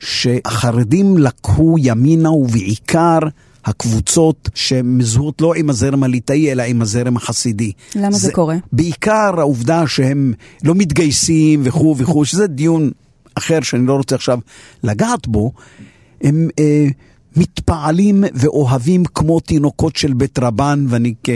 שהחרדים 0.00 1.18
לקחו 1.18 1.76
ימינה 1.78 2.30
ובעיקר 2.30 3.18
הקבוצות 3.64 4.48
שמזוהות 4.54 5.40
לא 5.40 5.54
עם 5.54 5.70
הזרם 5.70 6.02
הליטאי, 6.02 6.52
אלא 6.52 6.62
עם 6.62 6.82
הזרם 6.82 7.16
החסידי. 7.16 7.72
למה 7.94 8.12
זה, 8.12 8.18
זה 8.18 8.32
קורה? 8.32 8.56
בעיקר 8.72 9.34
העובדה 9.38 9.86
שהם 9.86 10.32
לא 10.64 10.74
מתגייסים 10.74 11.60
וכו' 11.64 11.94
וכו', 11.98 12.24
שזה 12.24 12.46
דיון 12.46 12.90
אחר 13.34 13.60
שאני 13.60 13.86
לא 13.86 13.94
רוצה 13.94 14.14
עכשיו 14.14 14.38
לגעת 14.82 15.28
בו, 15.28 15.52
הם 16.22 16.48
אה, 16.58 16.86
מתפעלים 17.36 18.24
ואוהבים 18.34 19.04
כמו 19.04 19.40
תינוקות 19.40 19.96
של 19.96 20.12
בית 20.12 20.38
רבן, 20.38 20.86
ואני 20.88 21.14
כ, 21.22 21.30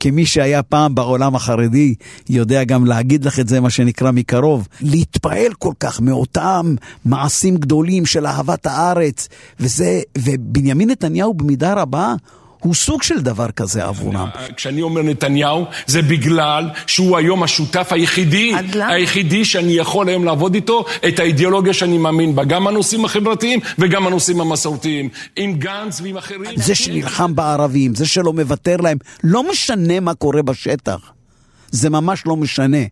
כמי 0.00 0.26
שהיה 0.26 0.62
פעם 0.62 0.94
בעולם 0.94 1.36
החרדי, 1.36 1.94
יודע 2.28 2.64
גם 2.64 2.86
להגיד 2.86 3.24
לך 3.24 3.40
את 3.40 3.48
זה, 3.48 3.60
מה 3.60 3.70
שנקרא 3.70 4.10
מקרוב. 4.10 4.68
להתפעל 4.80 5.52
כל 5.58 5.72
כך 5.80 6.00
מאותם 6.00 6.74
מעשים 7.04 7.56
גדולים 7.56 8.06
של 8.06 8.26
אהבת 8.26 8.66
הארץ, 8.66 9.28
וזה, 9.60 10.00
ובנימין 10.18 10.90
נתניהו 10.90 11.34
במידה 11.34 11.74
רבה, 11.74 12.14
הוא 12.66 12.74
סוג 12.74 13.02
של 13.02 13.20
דבר 13.20 13.50
כזה 13.50 13.84
עבורם. 13.84 14.28
כשאני 14.56 14.82
אומר 14.82 15.02
נתניהו, 15.02 15.64
זה 15.86 16.02
בגלל 16.02 16.70
שהוא 16.86 17.16
היום 17.16 17.42
השותף 17.42 17.88
היחידי, 17.90 18.52
היחידי 18.74 19.44
שאני 19.44 19.72
יכול 19.72 20.08
היום 20.08 20.24
לעבוד 20.24 20.54
איתו 20.54 20.84
את 21.08 21.18
האידיאולוגיה 21.18 21.74
שאני 21.74 21.98
מאמין 21.98 22.34
בה, 22.34 22.44
גם 22.44 22.66
הנושאים 22.66 23.04
החברתיים 23.04 23.60
וגם 23.78 24.06
הנושאים 24.06 24.40
המסורתיים. 24.40 25.08
עם 25.36 25.58
גנץ 25.58 26.00
ועם 26.00 26.16
אחרים. 26.16 26.56
זה 26.56 26.74
שנלחם 26.74 27.34
בערבים, 27.34 27.94
זה 27.94 28.06
שלא 28.06 28.32
מוותר 28.32 28.76
להם, 28.76 28.98
לא 29.24 29.50
משנה 29.50 30.00
מה 30.00 30.14
קורה 30.14 30.42
בשטח. 30.42 31.12
זה 31.70 31.90
ממש 31.90 32.22
לא 32.26 32.36
משנה. 32.36 32.84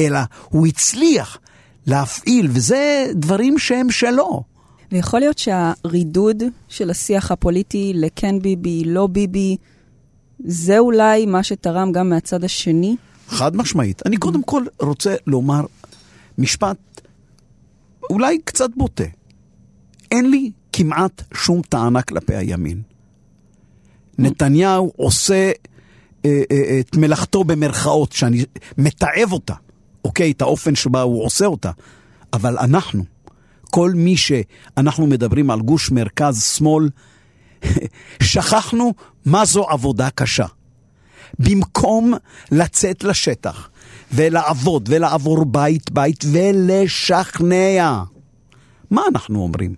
אלא 0.00 0.18
הוא 0.48 0.66
הצליח 0.66 1.38
להפעיל, 1.86 2.48
וזה 2.50 3.06
דברים 3.14 3.58
שהם 3.58 3.90
שלו. 3.90 4.57
ויכול 4.92 5.20
להיות 5.20 5.38
שהרידוד 5.38 6.42
של 6.68 6.90
השיח 6.90 7.30
הפוליטי 7.30 7.92
לכן 7.94 8.38
ביבי, 8.38 8.84
לא 8.84 9.06
ביבי, 9.06 9.56
זה 10.44 10.78
אולי 10.78 11.26
מה 11.26 11.42
שתרם 11.42 11.92
גם 11.92 12.08
מהצד 12.08 12.44
השני? 12.44 12.96
חד 13.28 13.56
משמעית. 13.56 14.02
אני 14.06 14.16
קודם 14.16 14.42
כל 14.42 14.64
רוצה 14.80 15.14
לומר 15.26 15.66
משפט 16.38 16.76
אולי 18.10 18.38
קצת 18.44 18.70
בוטה. 18.76 19.04
אין 20.10 20.30
לי 20.30 20.50
כמעט 20.72 21.22
שום 21.34 21.62
טענה 21.62 22.02
כלפי 22.02 22.34
הימין. 22.36 22.82
נתניהו 24.18 24.92
עושה 24.96 25.50
אה, 26.24 26.42
אה, 26.50 26.80
את 26.80 26.96
מלאכתו 26.96 27.44
במרכאות, 27.44 28.12
שאני 28.12 28.44
מתעב 28.78 29.32
אותה, 29.32 29.54
אוקיי, 30.04 30.30
את 30.30 30.42
האופן 30.42 30.74
שבה 30.74 31.02
הוא 31.02 31.24
עושה 31.24 31.46
אותה, 31.46 31.70
אבל 32.32 32.58
אנחנו, 32.58 33.04
כל 33.70 33.92
מי 33.94 34.16
שאנחנו 34.16 35.06
מדברים 35.06 35.50
על 35.50 35.60
גוש 35.60 35.90
מרכז-שמאל, 35.90 36.88
שכחנו 38.22 38.94
מה 39.26 39.44
זו 39.44 39.64
עבודה 39.68 40.10
קשה. 40.10 40.46
במקום 41.38 42.14
לצאת 42.52 43.04
לשטח 43.04 43.68
ולעבוד 44.12 44.88
ולעבור 44.92 45.44
בית-בית 45.44 46.24
ולשכנע, 46.32 48.02
מה 48.90 49.02
אנחנו 49.12 49.42
אומרים? 49.42 49.74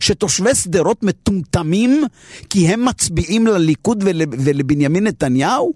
שתושבי 0.00 0.54
שדרות 0.54 1.02
מטומטמים 1.02 2.04
כי 2.50 2.68
הם 2.68 2.84
מצביעים 2.84 3.46
לליכוד 3.46 4.02
ול, 4.06 4.20
ולבנימין 4.30 5.06
נתניהו? 5.06 5.72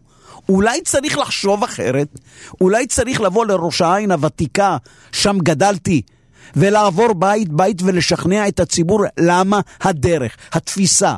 אולי 0.49 0.80
צריך 0.83 1.18
לחשוב 1.18 1.64
אחרת, 1.64 2.18
אולי 2.61 2.87
צריך 2.87 3.21
לבוא 3.21 3.47
לראש 3.47 3.80
העין 3.80 4.12
הוותיקה, 4.12 4.76
שם 5.12 5.38
גדלתי, 5.42 6.02
ולעבור 6.57 7.12
בית-בית 7.12 7.83
ולשכנע 7.83 8.49
את 8.49 8.61
הציבור 8.61 9.05
למה 9.21 9.61
הדרך, 9.81 10.37
התפיסה, 10.53 11.17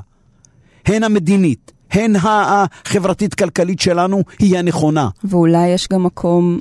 הן 0.86 1.04
המדינית, 1.04 1.72
הן 1.90 2.16
החברתית-כלכלית 2.22 3.80
שלנו, 3.80 4.22
היא 4.38 4.58
הנכונה. 4.58 5.08
ואולי 5.24 5.68
יש 5.68 5.88
גם 5.88 6.02
מקום 6.02 6.58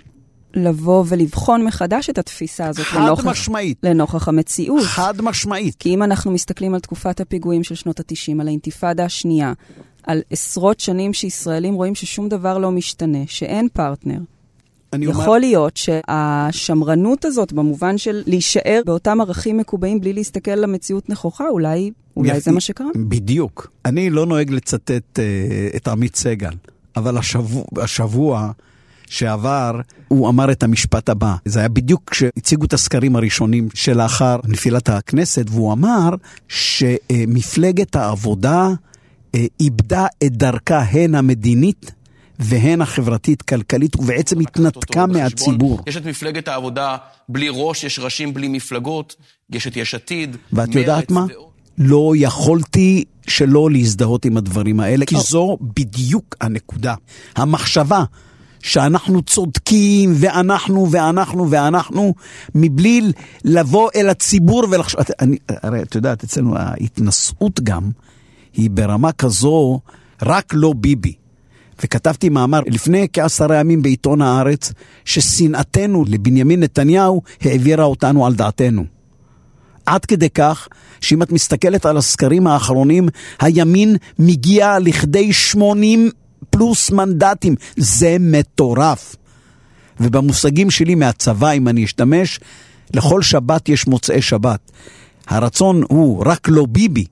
לבוא 0.53 1.03
ולבחון 1.07 1.65
מחדש 1.65 2.09
את 2.09 2.17
התפיסה 2.17 2.67
הזאת 2.67 2.85
חד 2.85 2.99
לנוכח, 2.99 3.25
משמעית. 3.25 3.77
לנוכח 3.83 4.27
המציאות. 4.27 4.83
חד 4.83 5.21
משמעית. 5.21 5.75
כי 5.79 5.93
אם 5.93 6.03
אנחנו 6.03 6.31
מסתכלים 6.31 6.73
על 6.73 6.79
תקופת 6.79 7.19
הפיגועים 7.19 7.63
של 7.63 7.75
שנות 7.75 7.99
ה-90, 7.99 8.41
על 8.41 8.47
האינתיפאדה 8.47 9.05
השנייה, 9.05 9.53
על 10.03 10.21
עשרות 10.29 10.79
שנים 10.79 11.13
שישראלים 11.13 11.73
רואים 11.73 11.95
ששום 11.95 12.29
דבר 12.29 12.57
לא 12.57 12.71
משתנה, 12.71 13.19
שאין 13.27 13.67
פרטנר, 13.73 14.19
יכול 14.93 15.25
אומר... 15.25 15.37
להיות 15.37 15.77
שהשמרנות 15.77 17.25
הזאת, 17.25 17.53
במובן 17.53 17.97
של 17.97 18.23
להישאר 18.25 18.81
באותם 18.85 19.21
ערכים 19.21 19.57
מקובעים 19.57 19.99
בלי 20.01 20.13
להסתכל 20.13 20.55
למציאות 20.55 21.09
נכוחה, 21.09 21.47
אולי, 21.49 21.91
אולי 22.17 22.39
זה 22.39 22.51
מה 22.51 22.59
שקרה. 22.59 22.87
בדיוק. 22.95 23.71
אני 23.85 24.09
לא 24.09 24.25
נוהג 24.25 24.51
לצטט 24.51 25.19
uh, 25.19 25.75
את 25.75 25.87
עמית 25.87 26.15
סגל, 26.15 26.53
אבל 26.95 27.17
השבוע, 27.17 27.63
השבוע 27.77 28.51
שעבר, 29.09 29.81
הוא 30.07 30.29
אמר 30.29 30.51
את 30.51 30.63
המשפט 30.63 31.09
הבא. 31.09 31.35
זה 31.45 31.59
היה 31.59 31.69
בדיוק 31.69 32.09
כשהציגו 32.11 32.65
את 32.65 32.73
הסקרים 32.73 33.15
הראשונים 33.15 33.67
שלאחר 33.73 34.39
נפילת 34.47 34.89
הכנסת, 34.89 35.45
והוא 35.49 35.73
אמר 35.73 36.09
שמפלגת 36.47 37.95
העבודה 37.95 38.69
uh, 38.69 39.39
איבדה 39.59 40.05
את 40.23 40.31
דרכה 40.31 40.79
הן 40.79 41.15
המדינית 41.15 41.91
והן 42.39 42.81
החברתית-כלכלית, 42.81 43.95
ובעצם 43.95 44.39
התנתקה 44.39 45.05
מהציבור. 45.05 45.79
יש 45.87 45.97
את 45.97 46.05
מפלגת 46.05 46.47
העבודה 46.47 46.97
בלי 47.29 47.47
ראש, 47.51 47.83
יש 47.83 47.99
ראשים 47.99 48.33
בלי 48.33 48.47
מפלגות, 48.47 49.15
יש 49.49 49.67
את 49.67 49.77
יש 49.77 49.95
עתיד, 49.95 50.37
ואת 50.53 50.75
יודעת 50.75 51.11
מה? 51.11 51.25
לא 51.77 52.13
יכולתי 52.15 53.03
שלא 53.27 53.71
להזדהות 53.71 54.25
עם 54.25 54.37
הדברים 54.37 54.79
האלה, 54.79 55.05
כי 55.05 55.15
זו 55.19 55.57
בדיוק 55.61 56.35
הנקודה. 56.41 56.93
המחשבה 57.35 58.03
שאנחנו 58.59 59.21
צודקים, 59.21 60.13
ואנחנו, 60.15 60.87
ואנחנו, 60.91 61.51
ואנחנו, 61.51 62.13
מבלי 62.55 63.01
לבוא 63.43 63.89
אל 63.95 64.09
הציבור 64.09 64.63
ולחשוב... 64.71 65.01
אני, 65.19 65.37
הרי 65.49 65.81
את 65.81 65.95
יודעת, 65.95 66.23
אצלנו 66.23 66.57
ההתנשאות 66.57 67.59
גם 67.63 67.89
היא 68.53 68.69
ברמה 68.69 69.11
כזו, 69.11 69.79
רק 70.21 70.53
לא 70.53 70.73
ביבי. 70.77 71.13
וכתבתי 71.83 72.29
מאמר 72.29 72.59
לפני 72.67 73.07
כעשרה 73.13 73.59
ימים 73.59 73.81
בעיתון 73.81 74.21
הארץ, 74.21 74.73
ששנאתנו 75.05 76.05
לבנימין 76.07 76.63
נתניהו 76.63 77.21
העבירה 77.41 77.83
אותנו 77.83 78.25
על 78.25 78.35
דעתנו. 78.35 78.85
עד 79.85 80.05
כדי 80.05 80.29
כך 80.29 80.67
שאם 81.01 81.23
את 81.23 81.31
מסתכלת 81.31 81.85
על 81.85 81.97
הסקרים 81.97 82.47
האחרונים, 82.47 83.09
הימין 83.39 83.95
מגיע 84.19 84.79
לכדי 84.79 85.33
80 85.33 86.09
פלוס 86.49 86.91
מנדטים. 86.91 87.55
זה 87.77 88.17
מטורף. 88.19 89.15
ובמושגים 89.99 90.71
שלי 90.71 90.95
מהצבא, 90.95 91.51
אם 91.51 91.67
אני 91.67 91.83
אשתמש, 91.83 92.39
לכל 92.93 93.21
שבת 93.21 93.69
יש 93.69 93.87
מוצאי 93.87 94.21
שבת. 94.21 94.71
הרצון 95.27 95.83
הוא 95.89 96.23
רק 96.25 96.47
לא 96.47 96.65
ביבי, 96.69 97.05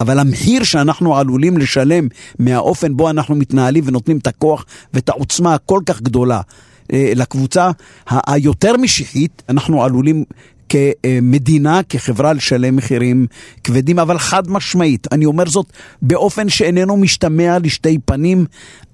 אבל 0.00 0.18
המחיר 0.18 0.64
שאנחנו 0.64 1.16
עלולים 1.16 1.58
לשלם 1.58 2.08
מהאופן 2.38 2.96
בו 2.96 3.10
אנחנו 3.10 3.34
מתנהלים 3.34 3.84
ונותנים 3.86 4.18
את 4.18 4.26
הכוח 4.26 4.64
ואת 4.94 5.08
העוצמה 5.08 5.54
הכל 5.54 5.80
כך 5.86 6.02
גדולה 6.02 6.40
אה, 6.92 7.12
לקבוצה 7.16 7.70
היותר 8.26 8.76
משיחית, 8.76 9.42
אנחנו 9.48 9.84
עלולים 9.84 10.24
כמדינה, 10.68 11.80
כחברה, 11.88 12.32
לשלם 12.32 12.76
מחירים 12.76 13.26
כבדים, 13.64 13.98
אבל 13.98 14.18
חד 14.18 14.50
משמעית, 14.50 15.06
אני 15.12 15.24
אומר 15.24 15.48
זאת 15.48 15.66
באופן 16.02 16.48
שאיננו 16.48 16.96
משתמע 16.96 17.58
לשתי 17.58 17.98
פנים, 18.04 18.44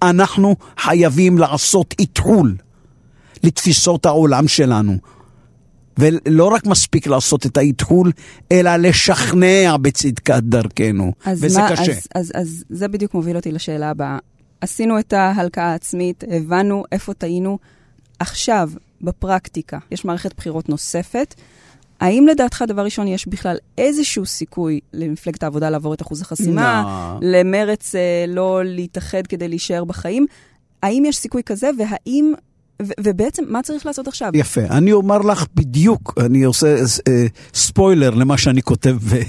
אנחנו 0.03 0.57
חייבים 0.79 1.39
לעשות 1.39 1.95
איתחול 1.99 2.55
לתפיסות 3.43 4.07
העולם 4.07 4.49
שלנו. 4.49 4.97
ולא 5.99 6.45
רק 6.45 6.67
מספיק 6.67 7.07
לעשות 7.07 7.47
את 7.47 7.57
האיתחול, 7.57 8.13
אלא 8.53 8.77
לשכנע 8.77 9.77
בצדקת 9.77 10.43
דרכנו, 10.43 11.13
וזה 11.27 11.61
מה, 11.61 11.71
קשה. 11.71 11.93
אז, 11.93 12.09
אז, 12.15 12.33
אז 12.35 12.65
זה 12.71 12.89
בדיוק 12.89 13.15
מוביל 13.15 13.37
אותי 13.37 13.53
לשאלה 13.53 13.91
הבאה. 13.91 14.19
עשינו 14.61 14.99
את 14.99 15.13
ההלקאה 15.13 15.65
העצמית, 15.65 16.25
הבנו 16.31 16.85
איפה 16.93 17.15
טעינו. 17.15 17.59
עכשיו, 18.19 18.71
בפרקטיקה, 19.01 19.79
יש 19.91 20.05
מערכת 20.05 20.35
בחירות 20.37 20.69
נוספת. 20.69 21.35
האם 22.01 22.27
לדעתך, 22.27 22.65
דבר 22.69 22.85
ראשון, 22.85 23.09
יש 23.09 23.29
בכלל 23.29 23.57
איזשהו 23.79 24.27
סיכוי 24.27 24.81
למפלגת 24.93 25.43
העבודה 25.43 25.71
לעבור 25.71 25.95
את 25.95 26.03
אחוז 26.03 26.21
החסימה, 26.23 26.85
לא. 27.23 27.29
למרץ 27.31 27.95
אה, 27.95 28.25
לא 28.29 28.65
להתאחד 28.65 29.27
כדי 29.27 29.49
להישאר 29.49 29.85
בחיים? 29.85 30.27
האם 30.83 31.05
יש 31.07 31.17
סיכוי 31.17 31.43
כזה, 31.47 31.71
והאם... 31.79 32.35
ו- 32.83 32.93
ובעצם, 33.01 33.45
מה 33.49 33.63
צריך 33.63 33.87
לעשות 33.87 34.09
עכשיו? 34.09 34.31
יפה, 34.35 34.61
אני 34.61 34.93
אומר 34.93 35.19
לך 35.19 35.45
בדיוק, 35.55 36.15
אני 36.21 36.43
עושה 36.45 36.77
אה, 37.09 37.27
ספוילר 37.55 38.11
למה 38.11 38.39
שאני 38.39 38.63
כותב 38.63 38.97
אה, 39.13 39.23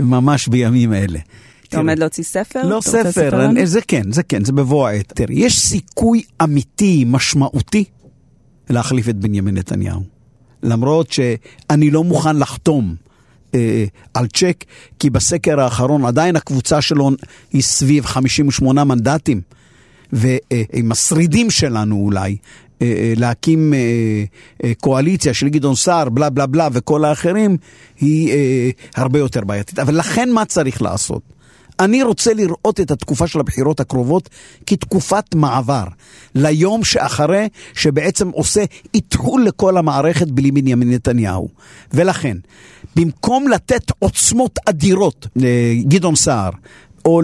ממש 0.00 0.48
בימים 0.48 0.92
אלה. 0.92 1.18
אתה 1.68 1.78
עומד 1.78 1.98
להוציא 1.98 2.24
ספר? 2.24 2.62
לא 2.66 2.80
ספר, 2.80 3.38
לנו? 3.38 3.50
אני- 3.50 3.66
זה 3.66 3.80
כן, 3.88 4.12
זה 4.12 4.22
כן, 4.22 4.44
זה 4.44 4.52
בבוא 4.52 4.88
העת. 4.88 5.12
תראי, 5.16 5.34
יש 5.34 5.60
סיכוי 5.60 6.22
אמיתי, 6.42 7.04
משמעותי, 7.06 7.84
להחליף 8.70 9.08
את 9.08 9.16
בנימין 9.16 9.56
נתניהו. 9.56 10.02
למרות 10.62 11.12
שאני 11.12 11.90
לא 11.90 12.04
מוכן 12.04 12.36
לחתום 12.36 12.94
אה, 13.54 13.84
על 14.14 14.26
צ'ק, 14.26 14.64
כי 14.98 15.10
בסקר 15.10 15.60
האחרון 15.60 16.04
עדיין 16.04 16.36
הקבוצה 16.36 16.80
שלו 16.80 17.10
היא 17.52 17.62
סביב 17.62 18.04
58 18.06 18.84
מנדטים, 18.84 19.40
ועם 20.12 20.92
השרידים 20.92 21.50
שלנו 21.50 21.96
אולי, 21.96 22.20
אה, 22.20 22.26
אה, 22.26 22.36
להקים 23.16 23.74
אה, 23.74 23.78
אה, 24.64 24.72
קואליציה 24.80 25.34
של 25.34 25.48
גדעון 25.48 25.74
סער, 25.74 26.08
בלה 26.08 26.30
בלה 26.30 26.46
בלה, 26.46 26.68
וכל 26.72 27.04
האחרים, 27.04 27.56
היא 28.00 28.32
אה, 28.32 28.70
הרבה 28.96 29.18
יותר 29.18 29.44
בעייתית. 29.44 29.78
אבל 29.78 29.98
לכן 29.98 30.32
מה 30.32 30.44
צריך 30.44 30.82
לעשות? 30.82 31.22
אני 31.80 32.02
רוצה 32.02 32.34
לראות 32.34 32.80
את 32.80 32.90
התקופה 32.90 33.26
של 33.26 33.40
הבחירות 33.40 33.80
הקרובות 33.80 34.28
כתקופת 34.66 35.34
מעבר, 35.34 35.84
ליום 36.34 36.84
שאחרי, 36.84 37.48
שבעצם 37.74 38.28
עושה 38.28 38.64
איתחול 38.94 39.44
לכל 39.44 39.76
המערכת 39.76 40.26
בלי 40.26 40.50
בנימין 40.50 40.92
נתניהו. 40.92 41.48
ולכן, 41.94 42.36
במקום 42.96 43.48
לתת 43.48 43.92
עוצמות 43.98 44.58
אדירות 44.66 45.26
לגדעון 45.36 46.16
סער 46.16 46.50
או 47.04 47.20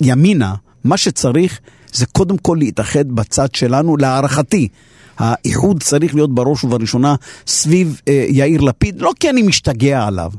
לימינה, 0.00 0.54
מה 0.84 0.96
שצריך 0.96 1.60
זה 1.92 2.06
קודם 2.06 2.38
כל 2.38 2.56
להתאחד 2.60 3.08
בצד 3.08 3.54
שלנו, 3.54 3.96
להערכתי. 3.96 4.68
האיחוד 5.18 5.82
צריך 5.82 6.14
להיות 6.14 6.34
בראש 6.34 6.64
ובראשונה 6.64 7.14
סביב 7.46 8.00
אה, 8.08 8.26
יאיר 8.28 8.60
לפיד, 8.60 9.02
לא 9.02 9.12
כי 9.20 9.30
אני 9.30 9.42
משתגע 9.42 10.06
עליו. 10.06 10.32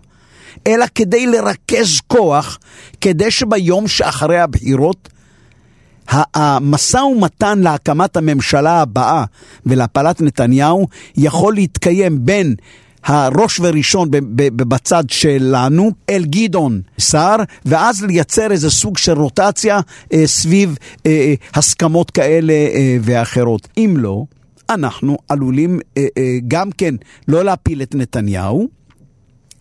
אלא 0.68 0.86
כדי 0.96 1.28
לרכז 1.28 2.00
כוח, 2.08 2.60
כדי 3.02 3.32
שביום 3.32 3.88
שאחרי 3.88 4.40
הבחירות, 4.40 5.10
המשא 6.10 6.98
ומתן 6.98 7.60
להקמת 7.60 8.18
הממשלה 8.18 8.82
הבאה 8.82 9.24
ולהפלת 9.66 10.22
נתניהו 10.22 10.88
יכול 11.18 11.54
להתקיים 11.54 12.26
בין 12.26 12.56
הראש 13.06 13.60
וראשון 13.60 14.08
בצד 14.56 15.04
שלנו 15.10 15.92
אל 16.10 16.26
גדעון 16.26 16.82
סער, 17.00 17.38
ואז 17.66 18.04
לייצר 18.04 18.52
איזה 18.52 18.72
סוג 18.72 18.98
של 18.98 19.14
רוטציה 19.20 19.80
אה, 20.14 20.28
סביב 20.28 20.78
אה, 21.06 21.12
אה, 21.12 21.34
הסכמות 21.54 22.12
כאלה 22.12 22.54
אה, 22.54 22.98
ואחרות. 23.02 23.68
אם 23.78 23.96
לא, 23.98 24.24
אנחנו 24.70 25.18
עלולים 25.30 25.80
אה, 25.98 26.06
אה, 26.18 26.38
גם 26.48 26.72
כן 26.72 26.96
לא 27.28 27.46
להפיל 27.46 27.82
את 27.82 27.96
נתניהו, 27.96 28.68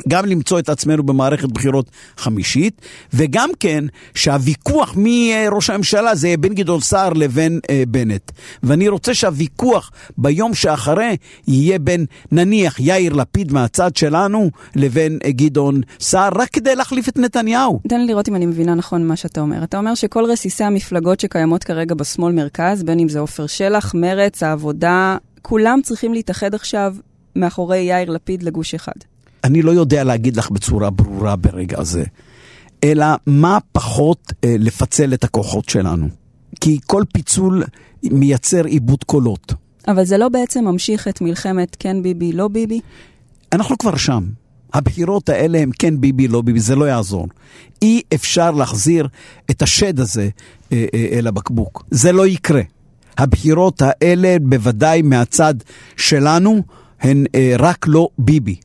גם 0.08 0.26
למצוא 0.26 0.58
את 0.58 0.68
עצמנו 0.68 1.02
במערכת 1.02 1.48
בחירות 1.48 1.90
חמישית, 2.16 2.80
וגם 3.14 3.50
כן 3.60 3.84
שהוויכוח 4.14 4.96
מי 4.96 5.32
ראש 5.52 5.70
הממשלה 5.70 6.14
זה 6.14 6.34
בין 6.40 6.54
גדעון 6.54 6.80
סער 6.80 7.12
לבין 7.12 7.60
אה, 7.70 7.82
בנט. 7.88 8.32
ואני 8.62 8.88
רוצה 8.88 9.14
שהוויכוח 9.14 9.90
ביום 10.18 10.54
שאחרי 10.54 11.16
יהיה 11.48 11.78
בין 11.78 12.06
נניח 12.32 12.80
יאיר 12.80 13.12
לפיד 13.12 13.52
מהצד 13.52 13.96
שלנו 13.96 14.50
לבין 14.76 15.18
אה, 15.24 15.30
גדעון 15.30 15.80
סער, 16.00 16.30
רק 16.34 16.50
כדי 16.50 16.76
להחליף 16.76 17.08
את 17.08 17.18
נתניהו. 17.18 17.80
תן 17.88 18.00
לי 18.00 18.06
לראות 18.06 18.28
אם 18.28 18.36
אני 18.36 18.46
מבינה 18.46 18.74
נכון 18.74 19.06
מה 19.06 19.16
שאתה 19.16 19.40
אומר. 19.40 19.64
אתה 19.64 19.78
אומר 19.78 19.94
שכל 19.94 20.24
רסיסי 20.24 20.64
המפלגות 20.64 21.20
שקיימות 21.20 21.64
כרגע 21.64 21.94
בשמאל-מרכז, 21.94 22.82
בין 22.82 22.98
אם 22.98 23.08
זה 23.08 23.20
עופר 23.20 23.46
שלח, 23.46 23.94
מרץ, 23.94 24.42
העבודה, 24.42 25.16
כולם 25.42 25.80
צריכים 25.82 26.14
להתאחד 26.14 26.54
עכשיו 26.54 26.94
מאחורי 27.36 27.78
יאיר 27.78 28.10
לפיד 28.10 28.42
לגוש 28.42 28.74
אחד. 28.74 29.11
אני 29.44 29.62
לא 29.62 29.70
יודע 29.70 30.04
להגיד 30.04 30.36
לך 30.36 30.50
בצורה 30.50 30.90
ברורה 30.90 31.36
ברגע 31.36 31.82
זה, 31.82 32.04
אלא 32.84 33.06
מה 33.26 33.58
פחות 33.72 34.32
אה, 34.44 34.56
לפצל 34.58 35.14
את 35.14 35.24
הכוחות 35.24 35.68
שלנו. 35.68 36.08
כי 36.60 36.78
כל 36.86 37.02
פיצול 37.12 37.64
מייצר 38.02 38.64
עיבוד 38.64 39.04
קולות. 39.04 39.54
אבל 39.88 40.04
זה 40.04 40.18
לא 40.18 40.28
בעצם 40.28 40.64
ממשיך 40.64 41.08
את 41.08 41.20
מלחמת 41.20 41.76
כן 41.78 42.02
ביבי, 42.02 42.32
לא 42.32 42.48
ביבי? 42.48 42.80
אנחנו 43.52 43.78
כבר 43.78 43.96
שם. 43.96 44.24
הבחירות 44.74 45.28
האלה 45.28 45.58
הם 45.58 45.70
כן 45.78 46.00
ביבי, 46.00 46.28
לא 46.28 46.42
ביבי, 46.42 46.60
זה 46.60 46.76
לא 46.76 46.84
יעזור. 46.84 47.28
אי 47.82 48.02
אפשר 48.14 48.50
להחזיר 48.50 49.08
את 49.50 49.62
השד 49.62 50.00
הזה 50.00 50.28
אה, 50.72 50.86
אה, 50.94 51.06
אל 51.12 51.26
הבקבוק. 51.26 51.84
זה 51.90 52.12
לא 52.12 52.26
יקרה. 52.26 52.62
הבחירות 53.18 53.82
האלה, 53.82 54.36
בוודאי 54.42 55.02
מהצד 55.02 55.54
שלנו, 55.96 56.62
הן 57.00 57.24
אה, 57.34 57.54
רק 57.58 57.84
לא 57.88 58.08
ביבי. 58.18 58.56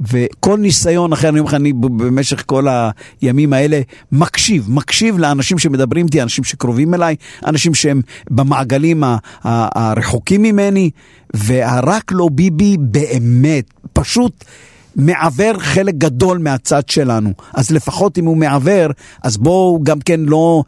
וכל 0.00 0.58
ניסיון 0.58 1.12
אחר, 1.12 1.28
אני 1.28 1.38
אומר 1.38 1.48
לך, 1.48 1.54
אני 1.54 1.72
במשך 1.72 2.42
כל 2.46 2.66
הימים 3.20 3.52
האלה 3.52 3.80
מקשיב, 4.12 4.70
מקשיב 4.70 5.18
לאנשים 5.18 5.58
שמדברים 5.58 6.06
איתי, 6.06 6.22
אנשים 6.22 6.44
שקרובים 6.44 6.94
אליי, 6.94 7.16
אנשים 7.46 7.74
שהם 7.74 8.00
במעגלים 8.30 9.02
הרחוקים 9.44 10.42
ממני, 10.42 10.90
והרק 11.34 12.12
לא 12.12 12.28
ביבי 12.32 12.76
באמת, 12.80 13.64
פשוט 13.92 14.44
מעוור 14.96 15.58
חלק 15.58 15.94
גדול 15.94 16.38
מהצד 16.38 16.88
שלנו. 16.88 17.32
אז 17.54 17.70
לפחות 17.70 18.18
אם 18.18 18.24
הוא 18.24 18.36
מעוור, 18.36 18.86
אז 19.22 19.36
בואו 19.36 19.80
גם 19.82 20.00
כן 20.00 20.20
לא, 20.20 20.62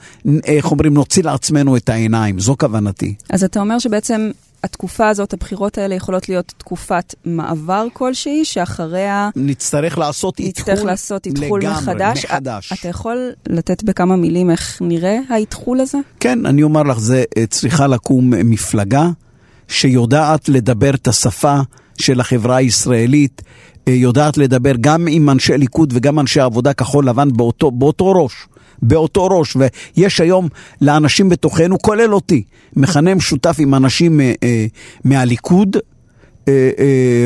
איך 0.44 0.70
אומרים, 0.70 0.94
נוציא 0.94 1.22
לעצמנו 1.22 1.76
את 1.76 1.88
העיניים, 1.88 2.38
זו 2.38 2.56
כוונתי. 2.58 3.14
אז 3.30 3.44
אתה 3.44 3.60
אומר 3.60 3.78
שבעצם 3.78 4.30
התקופה 4.64 5.08
הזאת, 5.08 5.32
הבחירות 5.32 5.78
האלה 5.78 5.94
יכולות 5.94 6.28
להיות 6.28 6.52
תקופת 6.58 7.14
מעבר 7.24 7.86
כלשהי, 7.92 8.44
שאחריה 8.44 9.30
נצטרך 9.36 9.98
לעשות 9.98 10.38
איתחול 10.38 10.72
נצטרך 10.72 10.86
לעשות 10.86 11.26
איתחול 11.26 11.60
לגמרי, 11.60 11.78
מחדש. 11.78 12.24
מחדש. 12.24 12.72
אתה 12.72 12.88
יכול 12.88 13.30
לתת 13.48 13.82
בכמה 13.82 14.16
מילים 14.16 14.50
איך 14.50 14.78
נראה 14.80 15.18
האיתחול 15.28 15.80
הזה? 15.80 15.98
כן, 16.20 16.46
אני 16.46 16.62
אומר 16.62 16.82
לך, 16.82 16.98
זה 16.98 17.24
אה, 17.38 17.46
צריכה 17.46 17.86
לקום 17.86 18.30
מפלגה 18.30 19.08
שיודעת 19.68 20.48
לדבר 20.48 20.94
את 20.94 21.08
השפה 21.08 21.56
של 21.98 22.20
החברה 22.20 22.56
הישראלית, 22.56 23.42
אה, 23.88 23.92
יודעת 23.92 24.38
לדבר 24.38 24.72
גם 24.80 25.06
עם 25.10 25.30
אנשי 25.30 25.58
ליכוד 25.58 25.92
וגם 25.96 26.20
אנשי 26.20 26.40
עבודה 26.40 26.72
כחול 26.72 27.08
לבן 27.08 27.28
באותו, 27.32 27.70
באותו 27.70 28.12
ראש. 28.12 28.32
באותו 28.82 29.26
ראש, 29.26 29.56
ויש 29.56 30.20
היום 30.20 30.48
לאנשים 30.80 31.28
בתוכנו, 31.28 31.78
כולל 31.78 32.14
אותי, 32.14 32.42
מכנה 32.76 33.14
משותף 33.14 33.56
עם 33.58 33.74
אנשים 33.74 34.20
אה, 34.20 34.32
אה, 34.42 34.66
מהליכוד, 35.04 35.76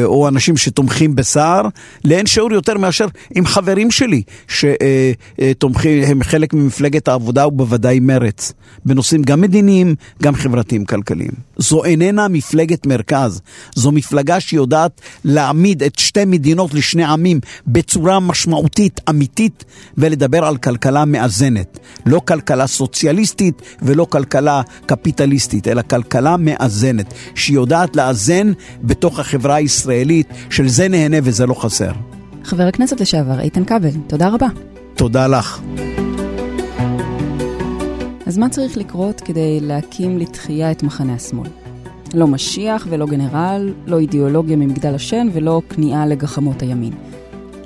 או 0.05 0.29
אנשים 0.29 0.57
שתומכים 0.57 1.15
בסער, 1.15 1.63
לאין 2.05 2.27
שיעור 2.27 2.53
יותר 2.53 2.79
מאשר 2.79 3.07
עם 3.35 3.47
חברים 3.47 3.91
שלי 3.91 4.23
שתומכים, 4.49 6.03
הם 6.03 6.23
חלק 6.23 6.55
ממפלגת 6.55 7.09
העבודה 7.09 7.47
ובוודאי 7.47 8.01
מרץ, 8.01 8.53
בנושאים 8.85 9.23
גם 9.23 9.41
מדיניים, 9.41 9.95
גם 10.23 10.35
חברתיים 10.35 10.85
כלכליים. 10.85 11.31
זו 11.57 11.85
איננה 11.85 12.29
מפלגת 12.29 12.87
מרכז, 12.87 13.41
זו 13.75 13.93
מפלגה 13.93 14.41
שיודעת 14.41 15.01
להעמיד 15.25 15.83
את 15.83 15.99
שתי 15.99 16.25
מדינות 16.25 16.75
לשני 16.75 17.05
עמים 17.05 17.41
בצורה 17.67 18.21
משמעותית, 18.21 19.01
אמיתית, 19.09 19.65
ולדבר 19.99 20.45
על 20.45 20.57
כלכלה 20.57 21.05
מאזנת. 21.05 21.79
לא 22.07 22.21
כלכלה 22.25 22.67
סוציאליסטית 22.67 23.63
ולא 23.83 24.07
כלכלה 24.11 24.63
קפיטליסטית, 24.87 25.69
אלא 25.69 25.83
כלכלה 25.83 26.37
מאזנת, 26.37 27.15
שיודעת 27.35 27.97
לאזן 27.97 28.53
בתוך... 28.83 29.10
בתוך 29.11 29.21
החברה 29.21 29.55
הישראלית, 29.55 30.27
של 30.51 30.69
זה 30.69 30.89
נהנה 30.89 31.17
וזה 31.23 31.47
לא 31.47 31.55
חסר. 31.55 31.93
חבר 32.45 32.63
הכנסת 32.63 33.01
לשעבר 33.01 33.41
איתן 33.41 33.65
כבל, 33.65 33.91
תודה 34.07 34.29
רבה. 34.29 34.47
תודה 34.95 35.27
לך. 35.27 35.61
אז 38.27 38.39
מה 38.39 38.49
צריך 38.49 38.77
לקרות 38.77 39.21
כדי 39.21 39.61
להקים 39.61 40.19
לתחייה 40.19 40.71
את 40.71 40.83
מחנה 40.83 41.15
השמאל? 41.15 41.49
לא 42.15 42.27
משיח 42.27 42.87
ולא 42.91 43.07
גנרל, 43.07 43.75
לא 43.87 43.99
אידיאולוגיה 43.99 44.57
ממגדל 44.57 44.95
השן 44.95 45.29
ולא 45.33 45.63
כניעה 45.69 46.07
לגחמות 46.07 46.63
הימין. 46.63 46.93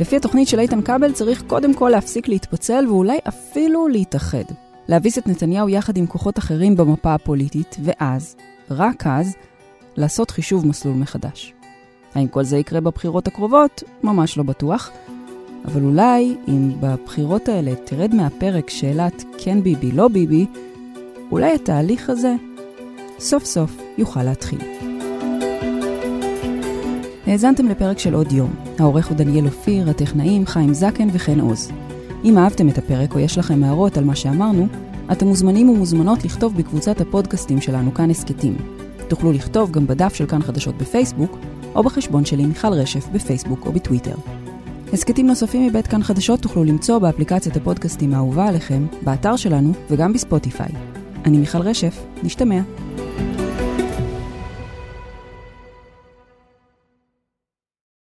לפי 0.00 0.16
התוכנית 0.16 0.48
של 0.48 0.58
איתן 0.58 0.82
כבל 0.82 1.12
צריך 1.12 1.42
קודם 1.46 1.74
כל 1.74 1.88
להפסיק 1.92 2.28
להתפצל 2.28 2.84
ואולי 2.88 3.18
אפילו 3.28 3.88
להתאחד. 3.88 4.44
להביס 4.88 5.18
את 5.18 5.26
נתניהו 5.26 5.68
יחד 5.68 5.96
עם 5.96 6.06
כוחות 6.06 6.38
אחרים 6.38 6.76
במפה 6.76 7.14
הפוליטית, 7.14 7.76
ואז, 7.84 8.36
רק 8.70 9.06
אז, 9.06 9.34
לעשות 9.96 10.30
חישוב 10.30 10.66
מסלול 10.66 10.94
מחדש. 10.94 11.54
האם 12.14 12.28
כל 12.28 12.44
זה 12.44 12.58
יקרה 12.58 12.80
בבחירות 12.80 13.26
הקרובות? 13.26 13.82
ממש 14.02 14.38
לא 14.38 14.42
בטוח. 14.42 14.90
אבל 15.64 15.84
אולי 15.84 16.36
אם 16.48 16.72
בבחירות 16.80 17.48
האלה 17.48 17.74
תרד 17.84 18.14
מהפרק 18.14 18.70
שאלת 18.70 19.24
כן 19.38 19.62
ביבי, 19.62 19.92
לא 19.92 20.08
ביבי, 20.08 20.46
אולי 21.30 21.54
התהליך 21.54 22.10
הזה 22.10 22.34
סוף 23.18 23.44
סוף 23.44 23.76
יוכל 23.98 24.22
להתחיל. 24.22 24.58
האזנתם 27.26 27.68
לפרק 27.68 27.98
של 27.98 28.14
עוד 28.14 28.32
יום. 28.32 28.50
העורך 28.78 29.08
הוא 29.08 29.16
דניאל 29.16 29.46
אופיר, 29.46 29.90
הטכנאים 29.90 30.46
חיים 30.46 30.74
זקן 30.74 31.08
וחן 31.12 31.40
עוז. 31.40 31.70
אם 32.24 32.38
אהבתם 32.38 32.68
את 32.68 32.78
הפרק 32.78 33.14
או 33.14 33.18
יש 33.18 33.38
לכם 33.38 33.64
הערות 33.64 33.96
על 33.96 34.04
מה 34.04 34.16
שאמרנו, 34.16 34.66
אתם 35.12 35.26
מוזמנים 35.26 35.68
ומוזמנות 35.68 36.24
לכתוב 36.24 36.56
בקבוצת 36.56 37.00
הפודקאסטים 37.00 37.60
שלנו 37.60 37.94
כאן 37.94 38.10
הסכתים. 38.10 38.73
תוכלו 39.08 39.32
לכתוב 39.32 39.70
גם 39.70 39.86
בדף 39.86 40.14
של 40.14 40.26
כאן 40.26 40.42
חדשות 40.42 40.78
בפייסבוק, 40.78 41.38
או 41.74 41.82
בחשבון 41.82 42.24
שלי 42.24 42.46
מיכל 42.46 42.72
רשף 42.72 43.08
בפייסבוק 43.12 43.66
או 43.66 43.72
בטוויטר. 43.72 44.14
הסכתים 44.92 45.26
נוספים 45.26 45.66
מבית 45.66 45.86
כאן 45.86 46.02
חדשות 46.02 46.40
תוכלו 46.40 46.64
למצוא 46.64 46.98
באפליקציית 46.98 47.56
הפודקאסטים 47.56 48.14
האהובה 48.14 48.48
עליכם, 48.48 48.86
באתר 49.02 49.36
שלנו 49.36 49.72
וגם 49.90 50.12
בספוטיפיי. 50.12 50.68
אני 51.24 51.38
מיכל 51.38 51.58
רשף, 51.58 52.04
נשתמע. 52.22 52.60